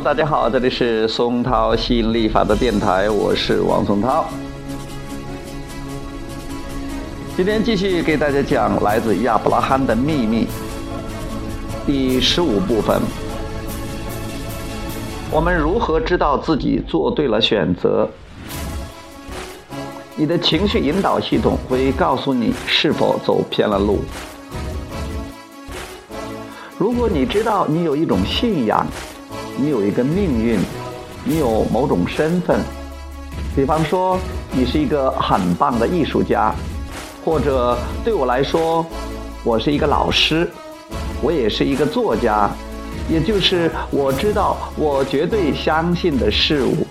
[0.00, 4.24] 大家好，这里是松涛吸引力法则电台，我是王松涛。
[7.36, 10.46] 今天继续给大家讲来自亚伯拉罕的秘密
[11.86, 13.00] 第十五部分。
[15.30, 18.08] 我们如何知道自己做对了选择？
[20.16, 23.98] 你的情绪引导系统会告诉你是否走偏了路。
[26.78, 28.84] 如果你知道你有一种信仰，
[29.62, 30.58] 你有一个命运，
[31.24, 32.58] 你有某种身份，
[33.54, 34.18] 比方说
[34.50, 36.52] 你是一个很棒的艺术家，
[37.24, 38.84] 或者对我来说，
[39.44, 40.50] 我是一个老师，
[41.22, 42.50] 我也是一个作家，
[43.08, 46.84] 也就是我知道我绝对相信的事物，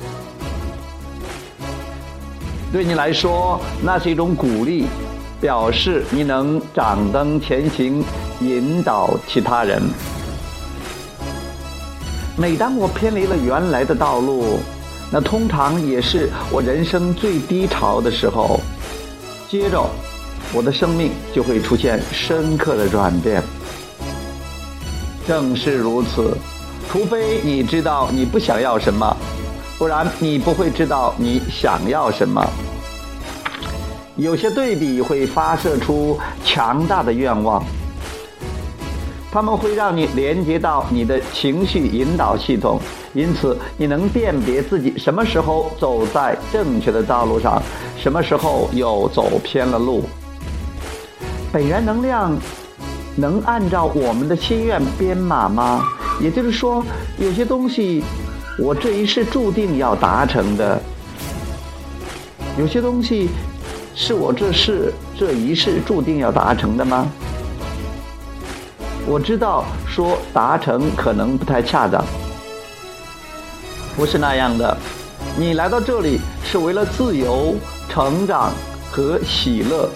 [2.71, 4.85] 对你来说那是一种鼓励，
[5.41, 8.01] 表示你能掌灯前行，
[8.39, 9.81] 引导其他人。
[12.37, 14.59] 每当我偏离了原来的道路，
[15.11, 18.59] 那通常也是我人生最低潮的时候。
[19.49, 19.85] 接着，
[20.53, 23.43] 我的生命就会出现深刻的转变。
[25.27, 26.35] 正是如此，
[26.89, 29.15] 除非你知道你不想要什么，
[29.77, 32.43] 不然你不会知道你想要什么。
[34.15, 37.63] 有些对比会发射出强大的愿望。
[39.31, 42.77] 他们会让你连接到你的情绪引导系统，
[43.13, 47.61] 因此你能辨别自己什么时候走在正确的道路上，
[47.97, 50.03] 什么时候又走偏了路。
[51.49, 52.37] 本源能量
[53.15, 55.81] 能按照我们的心愿编码吗？
[56.19, 56.83] 也就是说，
[57.17, 58.03] 有些东西
[58.59, 60.77] 我这一世注定要达成的，
[62.59, 63.29] 有些东西
[63.95, 67.07] 是我这世这一世注定要达成的吗？
[69.07, 72.03] 我知道说达成可能不太恰当，
[73.95, 74.77] 不是那样的。
[75.37, 77.55] 你来到这里是为了自由、
[77.89, 78.51] 成长
[78.91, 79.89] 和喜乐。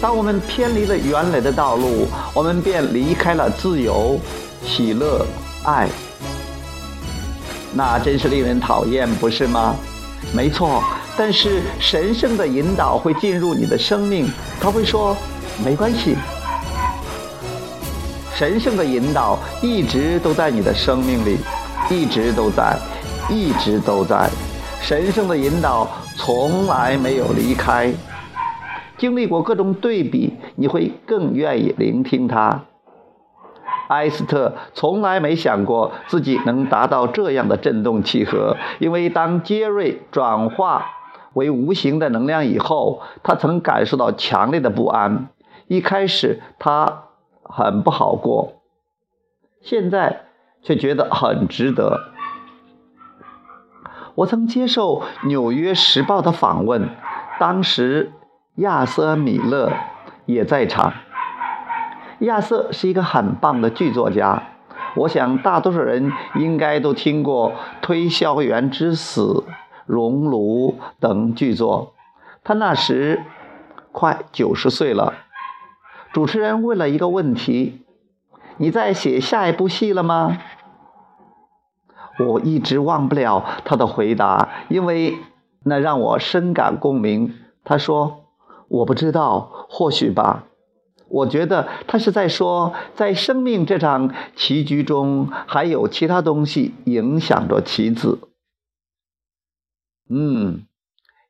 [0.00, 4.18] 当我们偏离了原来的道路，我们便离开了自由、
[4.64, 5.24] 喜乐、
[5.64, 5.88] 爱。
[7.72, 9.74] 那真是令人讨厌，不是吗？
[10.34, 10.82] 没错。
[11.16, 14.26] 但是神圣的引导会进入你的生命，
[14.60, 15.14] 他会说
[15.62, 16.16] ：“没关系。”
[18.34, 21.36] 神圣的引导一直都在你的生命里，
[21.90, 22.76] 一直都在，
[23.28, 24.28] 一直都在。
[24.80, 25.86] 神圣的引导
[26.16, 27.92] 从来没有离开。
[28.96, 32.62] 经历过各种对比，你会更愿意聆听他。
[33.88, 40.86] 埃斯特从来没想过自己能达到这样的振动契合，因为当杰瑞转化。
[41.34, 45.28] 为无形的能量以后，他曾感受到强烈的不安。
[45.68, 47.04] 一开始他
[47.42, 48.62] 很不好过，
[49.60, 50.26] 现在
[50.62, 52.12] 却觉得很值得。
[54.14, 56.90] 我曾接受《纽约时报》的访问，
[57.40, 58.12] 当时
[58.56, 59.72] 亚瑟·米勒
[60.26, 60.92] 也在场。
[62.18, 64.42] 亚瑟是一个很棒的剧作家，
[64.96, 67.50] 我想大多数人应该都听过
[67.80, 69.22] 《推销员之死》。
[69.86, 71.94] 熔炉等剧作，
[72.44, 73.22] 他那时
[73.90, 75.14] 快九十岁了。
[76.12, 77.82] 主持人问了一个问题
[78.58, 80.38] ：“你在写下一部戏了吗？”
[82.20, 85.16] 我一直忘不了他的回答，因为
[85.64, 87.34] 那让我深感共鸣。
[87.64, 88.24] 他说
[88.68, 90.44] ：“我不知道，或许吧。”
[91.08, 98.18] 我觉得他是在说，在生命这场棋局中，还有其他东西影响着棋子。
[100.10, 100.66] 嗯，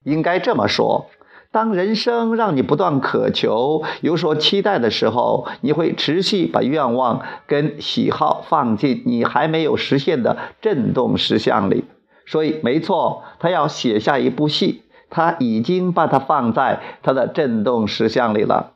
[0.03, 1.07] 应该这么说：
[1.53, 11.85] 当人生让你不断渴求、有所期待的时候，你会持续把愿望跟喜好放进你还没有实现的震动实像里。
[12.27, 18.73] 所以，没错，他要写下一部戏，他已经把它放在他的震动实像里了。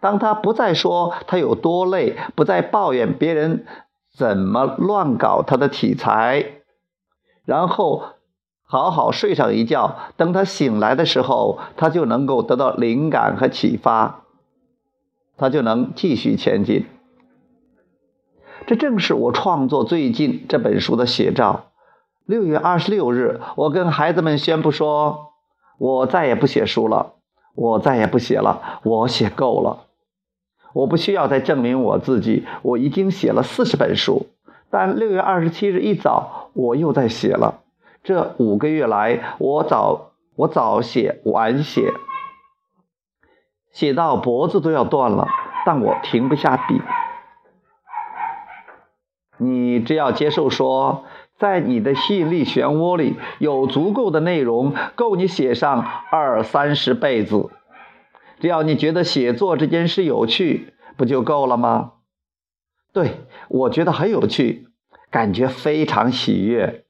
[0.00, 3.66] 当他不再说他有多累，不再抱怨别人
[4.16, 6.62] 怎么乱搞他的题材，
[7.44, 8.02] 然后。
[8.72, 14.22] 好好睡上一觉，等他醒来的时候，他就能够得到灵感和启发，
[15.36, 16.86] 他就能继续前进。
[18.66, 21.66] 这正是我创作最近这本书的写照。
[22.24, 25.32] 六月二十六日，我跟孩子们宣布说
[25.76, 27.16] ：“我再也不写书了，
[27.54, 29.84] 我再也不写了，我写够了。
[30.72, 34.28] 我不需要再证明我自己，我已经写了四十本书。
[34.70, 37.58] 但六月二十七日一早，我又在写了。”
[38.02, 41.92] 这五个月来，我早我早写晚写，
[43.70, 45.28] 写到脖子都要断了。
[45.64, 46.80] 但我停不下笔。
[49.36, 51.04] 你只要接受说，
[51.38, 57.50] 在你的吸引力漩涡里有足够的内容，够你写上二三十辈子。
[58.40, 61.92] 只要你觉得写作这件事有趣，不就够了吗？
[62.92, 64.66] 对我觉得很有趣，
[65.10, 66.84] 感觉非常喜悦，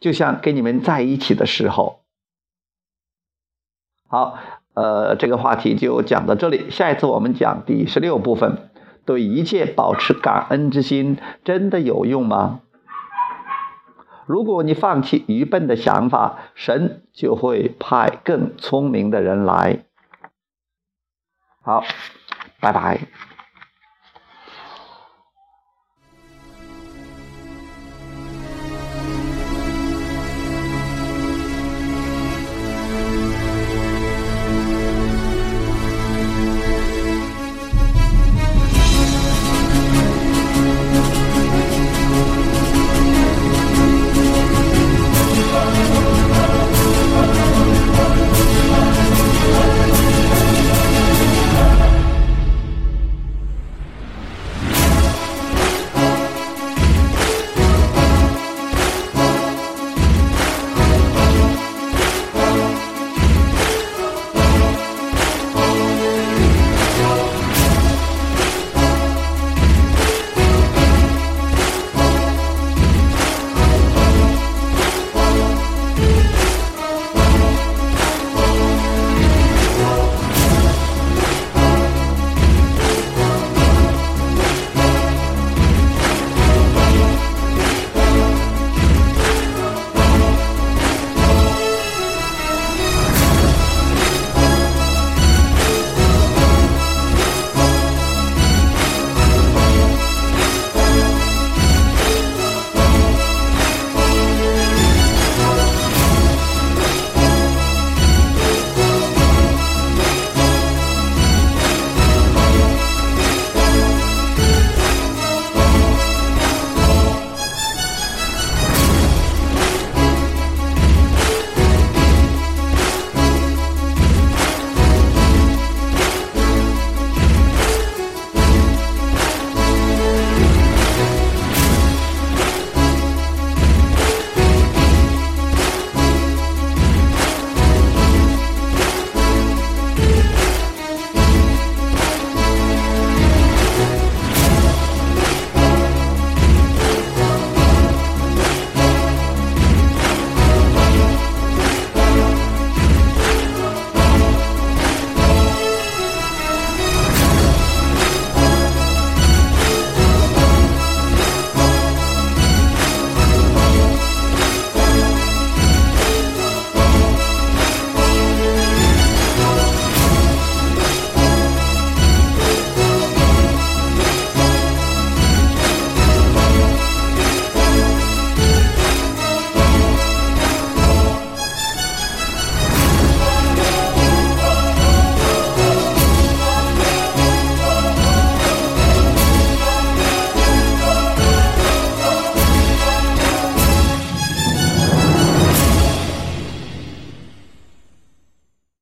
[0.00, 2.00] 就像跟你们在一起的时候。
[4.08, 4.38] 好，
[4.74, 8.70] 呃，这个话题就讲到这里，下一次我们讲第十六部分。
[9.06, 12.60] 对一切保持感恩之心，真的有用吗？
[14.24, 19.84] 如果你放弃愚笨的想法，神就会派更聪明的人来。
[21.60, 21.84] 好，
[22.60, 23.33] 拜拜。